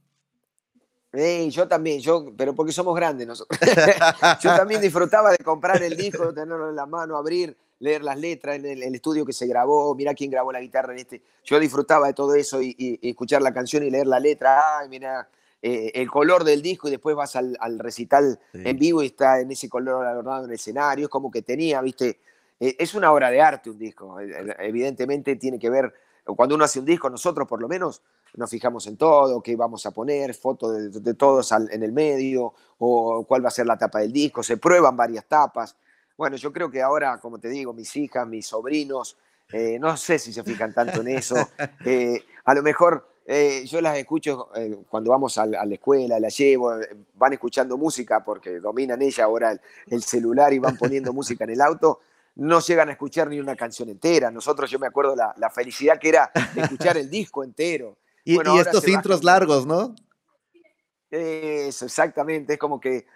[1.12, 3.58] Yo también, yo, pero porque somos grandes nosotros.
[4.40, 8.56] yo también disfrutaba de comprar el disco, tenerlo en la mano, abrir leer las letras
[8.56, 11.22] en el, estudio que se grabó, mira quién grabó la guitarra en este.
[11.44, 15.28] Yo disfrutaba de todo eso y, escuchar la canción y leer la letra, ay, mira,
[15.62, 19.50] eh, el color del disco y después vas al, recital en vivo y está en
[19.50, 22.20] ese color adornado en el escenario, es como que tenía, viste,
[22.60, 25.92] eh, es una obra de arte un disco, eh, evidentemente tiene que ver,
[26.24, 28.02] cuando uno hace un disco, nosotros por lo menos
[28.36, 32.54] nos fijamos en todo, qué vamos a poner, fotos de, de todos en el medio,
[32.78, 35.76] o cuál va a ser la tapa del disco, se prueban varias tapas.
[36.16, 39.16] Bueno, yo creo que ahora, como te digo, mis hijas, mis sobrinos,
[39.52, 41.34] eh, no sé si se fijan tanto en eso.
[41.84, 44.50] Eh, a lo mejor eh, yo las escucho
[44.88, 46.72] cuando vamos a, la escuela, las llevo,
[47.14, 51.60] van escuchando música porque dominan ella ahora el, celular y van poniendo música en el
[51.60, 52.00] auto.
[52.36, 54.30] No llegan a escuchar ni una canción entera.
[54.30, 57.96] Nosotros, yo me acuerdo la, felicidad que era escuchar el disco entero.
[58.24, 59.94] Y, estos intros largos, ¿no?
[61.10, 62.54] Eso, exactamente.
[62.54, 63.06] Es como que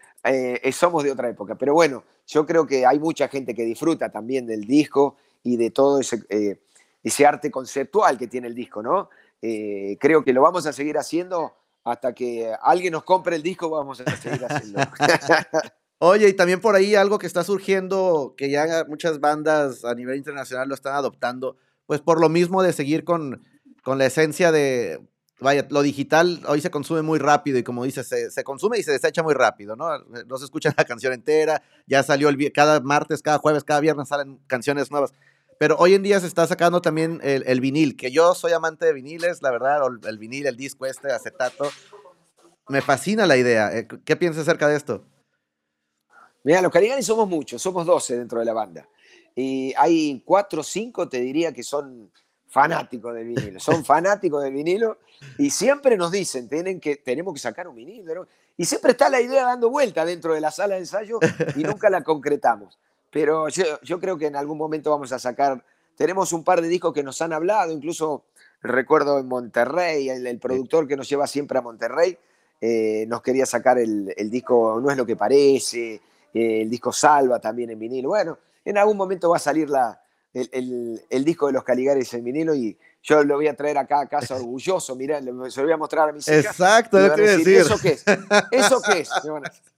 [0.72, 1.54] somos de otra época.
[1.56, 5.70] Pero bueno, yo creo que hay mucha gente que disfruta también del disco y de
[5.70, 6.60] todo ese, eh,
[7.02, 9.10] ese arte conceptual que tiene el disco, ¿no?
[9.42, 13.68] Eh, creo que lo vamos a seguir haciendo hasta que alguien nos compre el disco,
[13.68, 14.80] vamos a seguir haciendo.
[15.98, 20.16] Oye, y también por ahí algo que está surgiendo, que ya muchas bandas a nivel
[20.16, 23.44] internacional lo están adoptando, pues por lo mismo de seguir con,
[23.84, 25.00] con la esencia de,
[25.40, 28.92] vaya, lo digital hoy se consume muy rápido y como dices, se, consume y se
[28.92, 29.86] desecha muy rápido, ¿no?
[30.26, 34.08] No se escucha la canción entera, ya salió el, cada martes, cada jueves, cada viernes
[34.08, 35.12] salen canciones nuevas.
[35.58, 38.92] Pero hoy en día se está sacando también el, vinil, que yo soy amante de
[38.92, 41.70] viniles, la verdad, el vinil, el disco este, acetato.
[42.68, 43.70] Me fascina la idea.
[43.76, 45.04] Eh, ¿Qué piensas acerca de esto?
[46.42, 48.88] Mira, los Caligaris somos muchos, somos 12 dentro de la banda.
[49.36, 52.10] Y hay cuatro o cinco, te diría, que son
[52.54, 54.98] fanáticos del vinilo, son fanáticos del vinilo
[55.38, 58.28] y siempre nos dicen, tienen que, tenemos que sacar un vinilo.
[58.56, 61.18] Y siempre está la idea dando vuelta dentro de la sala de ensayo
[61.56, 62.78] y nunca la concretamos.
[63.10, 65.64] Pero yo, creo que en algún momento vamos a sacar,
[65.96, 68.22] tenemos un par de discos que nos han hablado, incluso
[68.62, 72.16] recuerdo en Monterrey, el, productor que nos lleva siempre a Monterrey,
[72.60, 75.94] eh, nos quería sacar el, disco No es lo que parece,
[76.32, 78.10] eh, el disco Salva también en vinilo.
[78.10, 80.03] Bueno, en algún momento va a salir la,
[80.34, 84.08] el, disco de los Caligares en vinilo y yo lo voy a traer acá a
[84.08, 86.46] casa orgulloso, mirá, se lo voy a mostrar a mis hijas.
[86.46, 87.58] Exacto, lo que decir.
[87.58, 88.04] ¿Eso qué es?
[88.50, 89.10] ¿Eso qué es?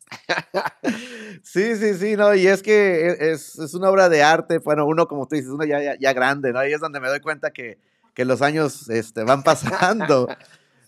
[1.42, 5.08] sí, sí, sí, no, y es que es, es, una obra de arte, bueno, uno
[5.08, 6.60] como tú dices, uno ya, ya, grande, ¿no?
[6.60, 7.78] Ahí es donde me doy cuenta que,
[8.14, 10.28] que los años este, van pasando.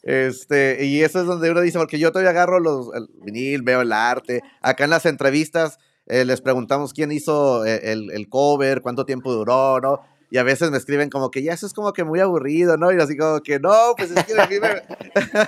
[0.04, 3.82] Este, y eso es donde uno dice, porque yo todavía agarro los, el vinil, veo
[3.82, 4.42] el arte.
[4.62, 9.32] Acá en las entrevistas eh, les preguntamos quién hizo eh, el, el, cover, cuánto tiempo
[9.32, 10.00] duró, ¿no?
[10.30, 12.92] Y a veces me escriben como que ya eso es como que muy aburrido, ¿no?
[12.92, 14.82] Y así como que no, pues es que a mí me,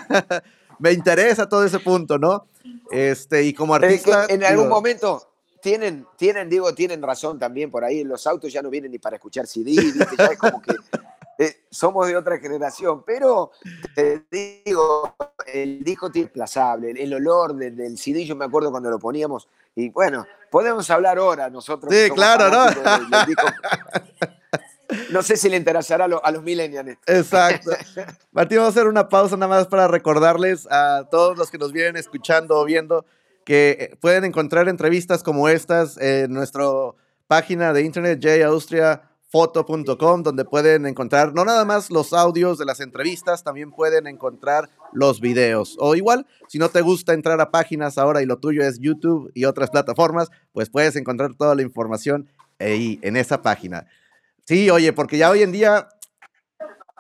[0.79, 2.46] me interesa todo ese punto, ¿no?
[2.90, 4.27] Este, y como artista.
[4.29, 8.05] en algún momento tienen, tienen, digo, tienen razón también por ahí.
[8.05, 10.75] Los autos ya no vienen ni para escuchar CD, ya es como que
[11.38, 13.51] eh, somos de otra generación, pero
[13.94, 14.25] te
[14.64, 18.99] digo, el disco tiene desplazable, el olor del, del, CD, yo me acuerdo cuando lo
[18.99, 21.95] poníamos, y bueno, podemos hablar ahora nosotros.
[21.95, 22.67] Sí, claro, ¿no?
[25.11, 26.99] no sé si le interesará a, los, millennials.
[27.07, 27.71] Exacto.
[28.33, 31.73] Martín, vamos a hacer una pausa nada más para recordarles a todos los que nos
[31.73, 33.05] vienen escuchando o viendo
[33.45, 36.65] que eh, pueden encontrar entrevistas como estas en nuestra
[37.27, 42.81] página de internet, Austria foto.com, donde pueden encontrar no nada más los audios de las
[42.81, 45.77] entrevistas, también pueden encontrar los videos.
[45.79, 49.31] O igual, si no te gusta entrar a páginas ahora y lo tuyo es YouTube
[49.35, 53.87] y otras plataformas, pues puedes encontrar toda la información ahí en esa página.
[54.45, 55.88] Sí, oye, porque ya hoy en día,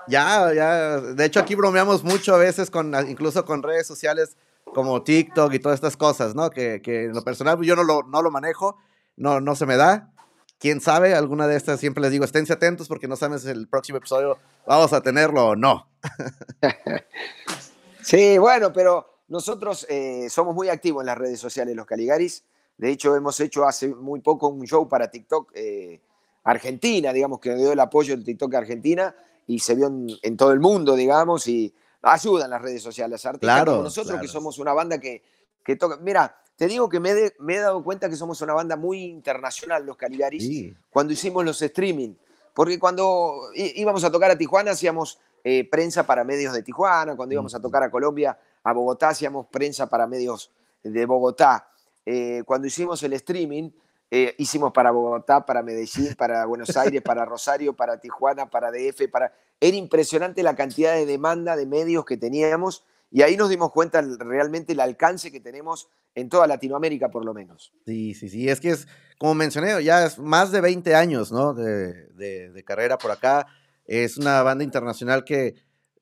[0.06, 4.36] ya, ya, de hecho aquí bromeamos mucho a veces con, incluso con redes sociales
[4.72, 6.50] como TikTok y todas estas cosas, ¿no?
[6.50, 8.78] Que, que en lo personal yo no lo, no lo manejo,
[9.16, 10.12] no, no se me da,
[10.60, 13.98] quién sabe, alguna de estas siempre les digo, esténse atentos porque no sabes el próximo
[13.98, 15.88] episodio vamos a tenerlo o no.
[18.02, 22.44] sí, bueno, pero nosotros eh, somos muy activos en las redes sociales, los Caligaris.
[22.76, 26.00] De hecho, hemos hecho hace muy poco un show para TikTok eh,
[26.44, 29.14] Argentina, digamos, que dio el apoyo del TikTok Argentina
[29.46, 29.90] y se vio
[30.22, 33.24] en, todo el mundo, digamos, y ayudan las redes sociales.
[33.24, 35.22] Artistas claro, nosotros que somos una banda que,
[35.64, 35.98] que toca.
[35.98, 39.96] Mira, te digo que me, he dado cuenta que somos una banda muy internacional, los
[39.96, 42.12] Caligaris, cuando hicimos los streaming.
[42.52, 47.32] Porque cuando íbamos a tocar a Tijuana hacíamos eh, prensa para medios de Tijuana, cuando
[47.32, 51.66] íbamos a tocar a Colombia, a Bogotá, hacíamos prensa para medios de Bogotá.
[52.04, 53.70] Eh, cuando hicimos el streaming,
[54.10, 59.08] eh, hicimos para Bogotá, para Medellín, para Buenos Aires, para Rosario, para Tijuana, para DF,
[59.10, 59.32] para...
[59.58, 64.02] Era impresionante la cantidad de demanda de medios que teníamos y ahí nos dimos cuenta
[64.02, 67.72] realmente el alcance que tenemos en toda Latinoamérica, por lo menos.
[67.86, 68.48] Sí, sí, sí.
[68.48, 71.54] Es que es, como mencioné, ya es más de 20 años, ¿no?
[71.54, 73.46] De, de, carrera por acá.
[73.86, 75.54] Es una banda internacional que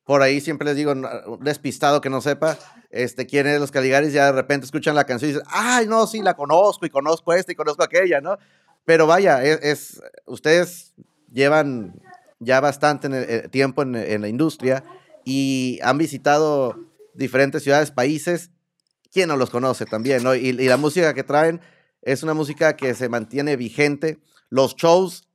[0.05, 0.95] por ahí siempre les digo,
[1.41, 2.59] despistado que no sepa,
[2.91, 6.07] este, quién es los Caligaris, ya de repente escuchan la canción y dicen, ay, no,
[6.07, 8.39] sí, la conozco y conozco esta y conozco aquella, ¿no?
[8.87, 10.95] Pero vaya, es, es ustedes
[11.31, 12.01] llevan
[12.39, 14.83] ya bastante eh, tiempo en, en la industria
[15.25, 16.79] y han visitado
[17.13, 18.51] diferentes ciudades, países,
[19.13, 20.23] ¿quién no los conoce también?
[20.23, 20.35] ¿no?
[20.35, 21.61] Y, la música que traen
[22.03, 24.19] es una música que se mantiene vigente.
[24.51, 25.29] Los shows,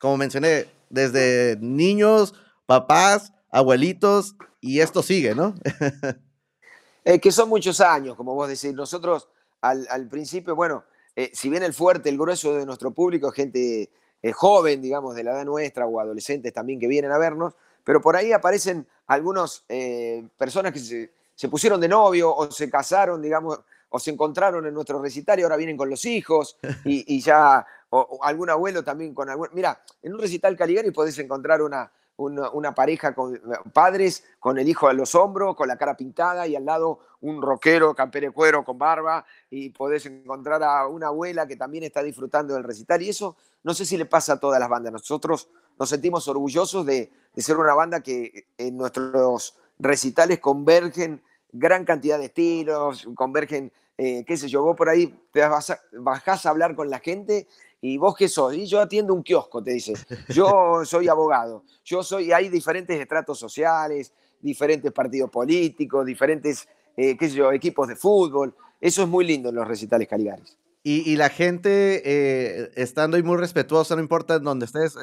[0.00, 2.34] como mencioné, desde niños,
[2.66, 5.54] papás, abuelitos, y esto sigue, ¿no?
[7.04, 8.74] eh, que son muchos años, como vos decís.
[8.74, 9.28] Nosotros
[9.60, 10.84] al, principio, bueno,
[11.16, 13.90] eh, si bien el fuerte, el grueso de nuestro público, gente
[14.22, 18.00] eh, joven, digamos, de la edad nuestra, o adolescentes también que vienen a vernos, pero
[18.00, 23.22] por ahí aparecen algunas eh, personas que se, se pusieron de novio o se casaron,
[23.22, 27.64] digamos, o se encontraron en nuestro recital y ahora vienen con los hijos y, ya,
[27.90, 29.46] o, algún abuelo también con algún...
[29.52, 33.40] Mira, en un recital Caligari podés encontrar una, una, pareja con
[33.72, 37.40] padres, con el hijo a los hombros, con la cara pintada y al lado un
[37.40, 42.54] rockero, campere cuero con barba y podés encontrar a una abuela que también está disfrutando
[42.54, 44.92] del recital y eso no sé si le pasa a todas las bandas.
[44.92, 45.48] Nosotros
[45.78, 52.18] nos sentimos orgullosos de, de ser una banda que en nuestros recitales convergen gran cantidad
[52.18, 56.50] de estilos, convergen, eh, qué sé yo, vos por ahí te vas a, bajás a
[56.50, 57.46] hablar con la gente
[57.80, 59.94] y vos qué sos, y yo atiendo un kiosco, te dice,
[60.28, 67.28] yo soy abogado, yo soy, hay diferentes estratos sociales, diferentes partidos políticos, diferentes, eh, qué
[67.28, 70.56] sé yo, equipos de fútbol, eso es muy lindo en los recitales Caligaris.
[70.84, 74.96] Y, la gente eh, estando ahí muy respetuosa, no importa en dónde estés,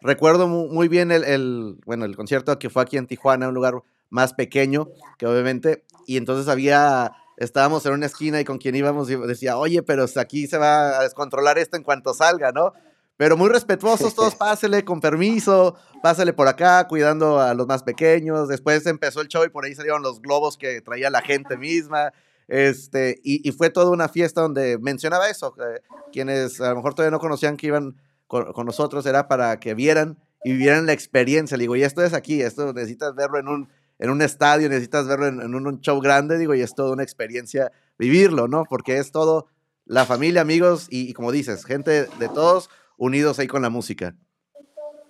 [0.00, 4.34] recuerdo muy, bien el, bueno, el concierto que fue aquí en Tijuana, un lugar más
[4.34, 9.56] pequeño, que obviamente, y entonces había, estábamos en una esquina y con quien íbamos decía,
[9.56, 12.72] oye, pero aquí se va a descontrolar esto en cuanto salga, ¿no?
[13.20, 18.48] Pero muy respetuosos todos, pásele con permiso, pásele por acá, cuidando a los más pequeños.
[18.48, 22.14] Después empezó el show y por ahí salieron los globos que traía la gente misma.
[22.48, 25.54] Este, y, fue toda una fiesta donde mencionaba eso.
[26.10, 29.74] quienes a lo mejor todavía no conocían que iban con, con, nosotros era para que
[29.74, 31.58] vieran y vivieran la experiencia.
[31.58, 33.68] Le digo, y esto es aquí, esto necesitas verlo en un,
[34.00, 37.70] en un estadio, necesitas verlo en, un, show grande, digo, y es toda una experiencia
[37.98, 38.64] vivirlo, ¿no?
[38.68, 39.46] Porque es todo
[39.84, 44.16] la familia, amigos y, como dices, gente de todos unidos ahí con la música.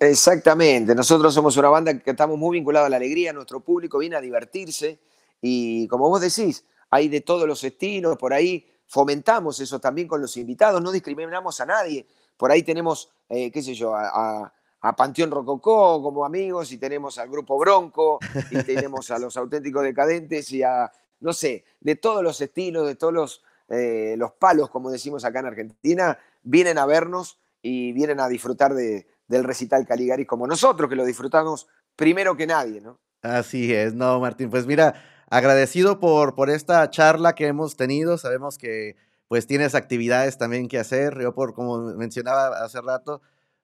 [0.00, 4.16] Exactamente, nosotros somos una banda que estamos muy vinculados a la alegría, nuestro público viene
[4.16, 4.98] a divertirse
[5.40, 10.20] y como vos decís, hay de todos los estilos, por ahí fomentamos eso también con
[10.20, 14.52] los invitados, no discriminamos a nadie, por ahí tenemos, eh, qué sé yo, a,
[14.96, 18.18] Panteón Rococó como amigos y tenemos al Grupo Bronco
[18.50, 20.90] y tenemos a los auténticos decadentes y a,
[21.20, 25.40] no sé, de todos los estilos, de todos los, eh, los palos, como decimos acá
[25.40, 30.88] en Argentina, vienen a vernos y vienen a disfrutar de, del recital Caligaris como nosotros,
[30.88, 32.98] que lo disfrutamos primero que nadie, ¿no?
[33.22, 34.50] Así es, no, Martín.
[34.50, 34.94] Pues mira,
[35.28, 38.18] agradecido por, por esta charla que hemos tenido.
[38.18, 38.96] Sabemos que
[39.28, 41.20] pues tienes actividades también que hacer.
[41.20, 43.20] Yo, por como mencionaba hace rato,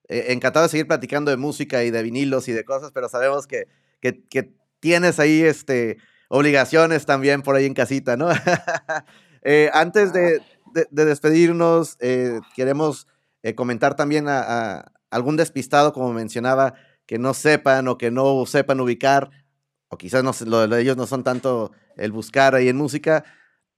[0.09, 3.47] eh, encantado de seguir platicando de música y de vinilos y de cosas, pero sabemos
[3.47, 3.67] que,
[3.99, 5.97] que, tienes ahí este,
[6.29, 8.29] obligaciones también por ahí en casita, ¿no?
[9.49, 10.41] Eh, antes de,
[10.91, 13.07] despedirnos, eh, queremos
[13.55, 16.73] comentar también a, algún despistado, como mencionaba,
[17.05, 19.29] que no sepan o que no sepan ubicar,
[19.87, 23.23] o quizás no, lo de ellos no son tanto el buscar ahí en música.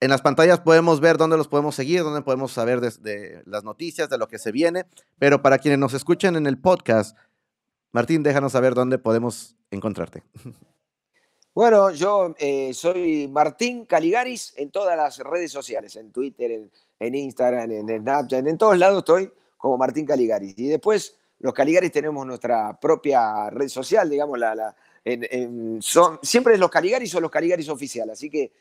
[0.01, 4.09] En las pantallas podemos ver dónde los podemos seguir, dónde podemos saber de, las noticias,
[4.09, 4.85] de lo que se viene,
[5.17, 7.17] pero para quienes nos escuchen en el podcast,
[7.91, 10.23] Martín, déjanos saber dónde podemos encontrarte.
[11.51, 17.69] Bueno, yo eh, soy Martín Caligaris en todas las redes sociales, en Twitter, en, Instagram,
[17.71, 20.57] en, en Snapchat, en todos lados estoy como Martín Caligaris.
[20.57, 24.73] Y después los Caligaris tenemos nuestra propia red social, digamos, la,
[25.81, 28.51] son, siempre es los Caligaris o los Caligaris oficial, así que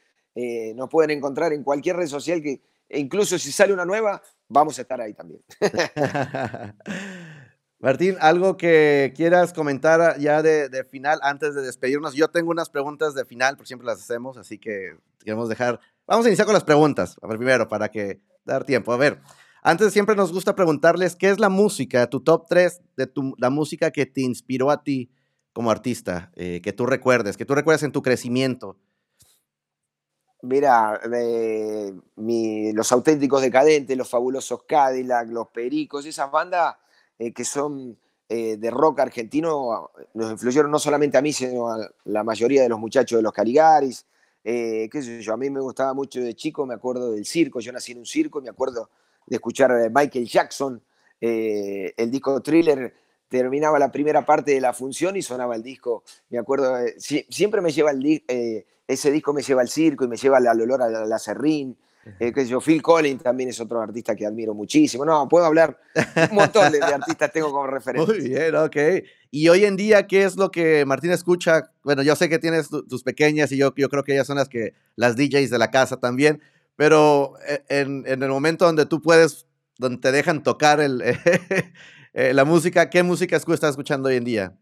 [0.41, 4.23] eh, nos pueden encontrar en cualquier red social que e incluso si sale una nueva,
[4.49, 5.43] vamos a estar ahí también.
[7.81, 12.15] Martín, algo que quieras comentar ya de, final antes de despedirnos.
[12.15, 15.81] Yo tengo unas preguntas de final, por siempre las hacemos, así que queremos dejar.
[16.07, 18.93] Vamos a iniciar con las preguntas, primero, para que dar tiempo.
[18.93, 19.21] A ver,
[19.63, 23.51] antes siempre nos gusta preguntarles qué es la música, tu top 3 de tu, la
[23.51, 25.11] música que te inspiró a ti
[25.53, 28.79] como artista, eh, que tú recuerdes, que tú recuerdes en tu crecimiento.
[30.43, 31.01] Mira,
[32.17, 36.77] los auténticos decadentes, los fabulosos Cadillac, los Pericos, esas bandas
[37.19, 37.99] eh, que son
[38.29, 42.69] eh, de rock argentino nos influyeron no solamente a mí, sino a la mayoría de
[42.69, 44.07] los muchachos de los Caligaris.
[44.45, 47.99] yo, a mí me gustaba mucho de chico, me acuerdo del circo, yo nací en
[47.99, 48.91] un circo, me acuerdo
[49.27, 50.83] de escuchar a Michael Jackson.
[51.21, 52.95] Eh, el disco Thriller
[53.29, 56.03] terminaba la primera parte de la función y sonaba el disco.
[56.31, 60.09] Me acuerdo, eh, siempre me lleva el eh, ese disco me lleva al circo y
[60.09, 61.77] me lleva al olor a la, serrín.
[62.19, 65.05] que yo, Phil Collins también es otro artista que admiro muchísimo.
[65.05, 65.79] No, puedo hablar,
[66.31, 68.15] un montón de, artistas tengo como referencia.
[68.15, 68.77] Muy bien, ok.
[69.31, 71.71] Y hoy en día, ¿qué es lo que Martín escucha?
[71.85, 74.49] Bueno, yo sé que tienes tus pequeñas y yo, yo creo que ellas son las
[74.49, 76.41] que las DJs de la casa también,
[76.75, 81.03] pero eh, en, el momento donde tú puedes, donde te dejan tocar el,
[82.13, 84.59] eh, la música, ¿qué música estás escuchando hoy en día?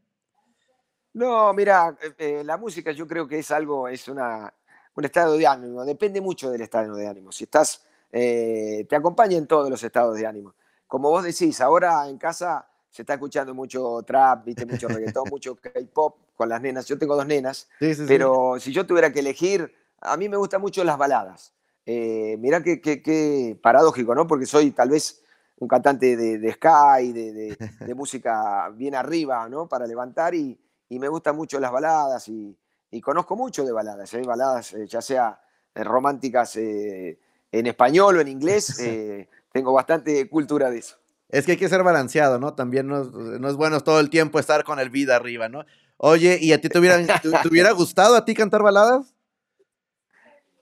[1.14, 4.52] No, mira, eh, la música yo creo que es algo, es una,
[4.94, 7.32] un estado de ánimo, depende mucho del estado de ánimo.
[7.32, 10.54] Si estás, te acompaña en todos los estados de ánimo.
[10.86, 15.56] Como vos decís, ahora en casa se está escuchando mucho trap, viste, mucho reggaetón, mucho
[15.56, 16.86] K-pop con las nenas.
[16.86, 17.68] Yo tengo dos nenas,
[18.08, 21.52] pero si yo tuviera que elegir, a mí me gustan mucho las baladas.
[21.84, 24.26] Eh, mirá qué, paradójico, ¿no?
[24.26, 25.22] Porque soy tal vez
[25.58, 27.56] un cantante de, de Sky, de,
[27.96, 29.68] música bien arriba, ¿no?
[29.68, 32.56] Para levantar y, me gustan mucho las baladas y,
[33.02, 34.22] conozco mucho de baladas, ¿eh?
[34.22, 35.38] baladas eh, ya sea
[35.74, 38.74] eh, románticas en español o en inglés,
[39.52, 40.96] tengo bastante cultura de eso.
[41.28, 42.54] Es que hay que ser balanceado, ¿no?
[42.54, 45.66] También no, es bueno todo el tiempo estar con el vida arriba, ¿no?
[45.98, 49.15] Oye, ¿y a ti te te hubiera gustado a ti cantar baladas?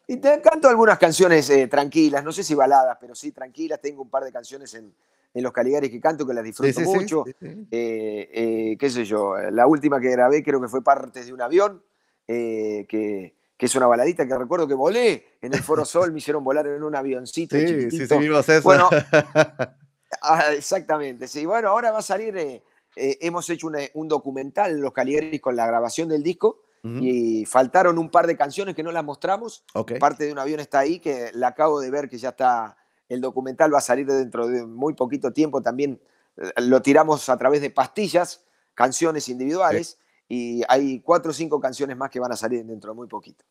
[0.06, 3.80] Y te canto algunas canciones eh, tranquilas, no sé si baladas, pero sí tranquilas.
[3.80, 4.92] Tengo un par de canciones en,
[5.34, 7.24] Los Caligares que canto que las disfruto mucho.
[7.26, 11.40] Eh, eh, qué sé yo, la última que grabé creo que fue Partes de un
[11.40, 11.82] avión,
[12.26, 16.66] que, es una baladita que recuerdo que volé en el Foro Sol, me hicieron volar
[16.66, 17.56] en un avioncito.
[17.58, 18.62] Sí, sí, sí, vimos eso.
[18.62, 18.90] Bueno,
[20.22, 21.46] ah, exactamente, sí.
[21.46, 22.62] Bueno, ahora va a salir,
[22.94, 28.10] hemos hecho un documental en Los Caligares con la grabación del disco y faltaron un
[28.10, 29.64] par de canciones que no las mostramos.
[29.98, 32.76] Parte de un avión está ahí, que la acabo de ver que ya está,
[33.08, 35.62] el documental va a salir dentro de muy poquito tiempo.
[35.62, 36.00] También
[36.36, 41.96] eh, lo tiramos a través de pastillas, canciones individuales, y hay cuatro o cinco canciones
[41.96, 43.46] más que van a salir dentro de muy poquito.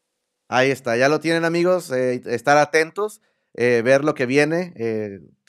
[0.48, 3.22] Ahí está, ya lo tienen amigos, eh, estar atentos,
[3.56, 4.74] eh, ver lo que viene,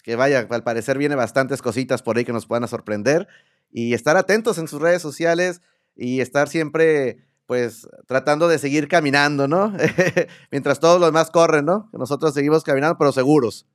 [0.03, 3.29] que vaya, al parecer viene bastantes cositas por ahí que nos puedan sorprender,
[3.71, 5.61] y estar atentos en sus redes sociales
[5.97, 9.73] y estar siempre pues tratando de seguir caminando, ¿no?
[10.51, 11.89] Mientras todos los demás corren, ¿no?
[11.93, 13.67] Nosotros seguimos caminando, pero seguros.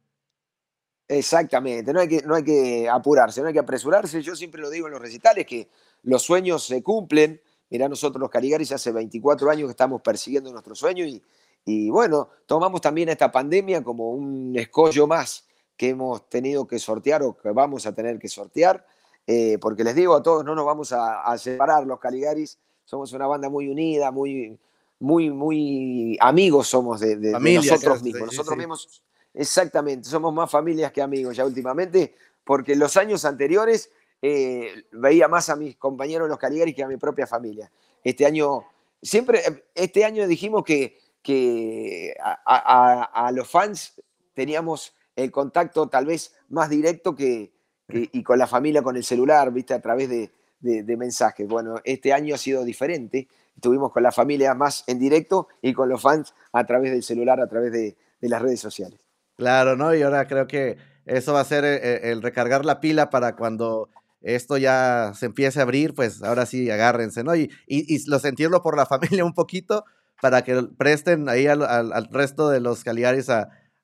[1.08, 4.22] Exactamente, no hay, que, no hay que apurarse, no hay que apresurarse.
[4.22, 5.68] Yo siempre lo digo en los recitales que
[6.04, 7.42] los sueños se cumplen.
[7.70, 11.24] Mirá, nosotros los Caligaris hace 24 años que estamos persiguiendo nuestro sueño y,
[11.66, 15.46] y bueno, tomamos también esta pandemia como un escollo más
[15.80, 18.86] que hemos tenido que sortear o que vamos a tener que sortear,
[19.26, 22.60] eh, porque les digo a todos, no nos vamos a, separar los Caligaris,
[22.90, 24.58] somos una banda muy unida, muy,
[24.98, 28.26] muy, muy amigos somos de, nosotros mismos.
[28.26, 33.92] nosotros mismos Exactamente, somos más familias que amigos ya últimamente, porque los años anteriores
[34.24, 37.72] eh, veía más a mis compañeros los Caligaris que a mi propia familia.
[38.04, 38.64] Este año,
[39.04, 44.02] siempre, este año dijimos que, que a, los fans
[44.34, 47.52] teníamos el contacto tal vez más directo que,
[47.88, 50.32] y con la familia con el celular, viste, a través de,
[50.62, 51.48] mensajes.
[51.48, 53.28] Bueno, este año ha sido diferente.
[53.56, 57.40] Estuvimos con la familia más en directo y con los fans a través del celular,
[57.42, 59.00] a través de las redes sociales.
[59.40, 59.96] Lo ¿no?
[59.96, 63.90] Y ahora creo que eso va a ser eh, el, recargar la pila para cuando
[64.22, 67.36] esto ya se empiece a abrir, pues ahora sí agárrense, ¿no?
[67.36, 69.86] Y, y, lo sentirlo por la familia un poquito
[70.22, 73.30] para que presten ahí al, resto de los Caligaris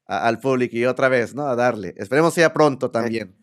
[0.06, 1.48] al público y otra vez, ¿no?
[1.48, 1.94] A darle.
[1.98, 3.34] Esperemos sea pronto también.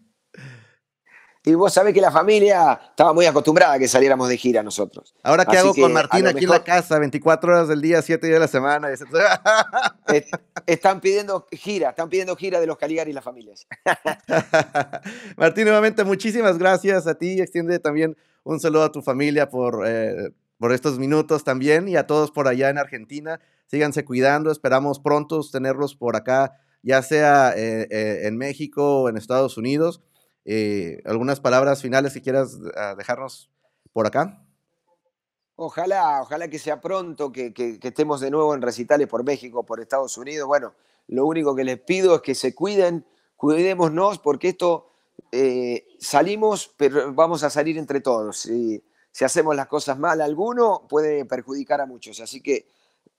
[1.44, 5.12] Y vos sabés que la familia estaba muy acostumbrada a que saliéramos de gira nosotros.
[5.24, 7.00] Ahora, ¿qué hago con Martín aquí en la casa?
[7.00, 8.88] 24 horas del día, 7 días de la semana.
[10.66, 13.66] están pidiendo gira, están pidiendo gira de los Caligari y las familias.
[15.36, 17.40] Martín, nuevamente, muchísimas gracias a ti.
[17.40, 22.06] Extiende también un saludo a tu familia por, eh, por estos minutos también y a
[22.06, 23.40] todos por allá en Argentina.
[23.66, 24.52] Síganse cuidando.
[24.52, 30.02] Esperamos pronto tenerlos por acá, ya sea eh, eh, en México o en Estados Unidos.
[30.44, 33.50] Eh, ¿Algunas palabras finales que quieras ah, dejarnos
[33.92, 34.44] por acá?
[35.54, 40.16] Ojalá, ojalá que sea pronto, que, estemos de nuevo en recitales por México, por Estados
[40.18, 40.46] Unidos.
[40.48, 40.74] Bueno,
[41.08, 44.88] lo único que les pido es que se cuiden, cuidémonos, porque esto
[45.30, 48.38] eh, salimos, pero vamos a salir entre todos.
[48.40, 48.82] Si,
[49.20, 52.18] hacemos las cosas mal, alguno puede perjudicar a muchos.
[52.20, 52.66] Así que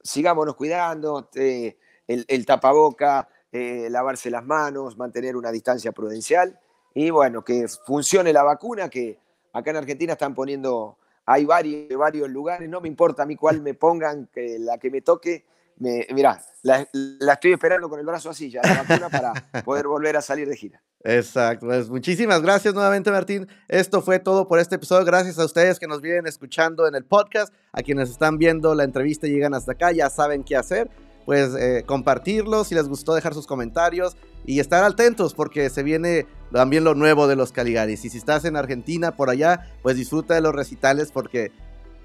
[0.01, 6.59] sigámonos cuidando, eh, el, el, tapaboca, lavarse las manos, mantener una distancia prudencial
[6.93, 9.17] y bueno, que funcione la vacuna, que
[9.51, 13.61] acá en Argentina están poniendo, hay varios, varios lugares, no me importa a mí cuál
[13.61, 15.45] me pongan, que la que me toque,
[15.77, 16.87] me, mirá, la,
[17.33, 19.33] estoy esperando con el brazo así ya, la vacuna para
[19.63, 20.81] poder volver a salir de gira.
[21.05, 23.47] Exacto, pues muchísimas gracias nuevamente Martín.
[23.67, 25.03] Esto fue todo por este episodio.
[25.03, 28.85] Gracias a ustedes que nos vienen escuchando en el podcast, a quienes están viendo la
[28.85, 30.89] entrevista y llegan hasta acá, ya saben qué hacer
[31.25, 34.15] pues eh, compartirlo, si les gustó dejar sus comentarios
[34.45, 38.05] y estar atentos porque se viene también lo nuevo de los Caligaris.
[38.05, 41.51] Y si estás en Argentina por allá, pues disfruta de los recitales porque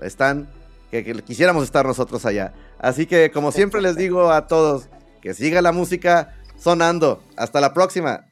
[0.01, 0.49] están,
[0.91, 2.53] que, que quisiéramos estar nosotros allá.
[2.79, 4.89] Así que como siempre les digo a todos,
[5.21, 7.23] que siga la música sonando.
[7.37, 8.28] Hasta la próxima.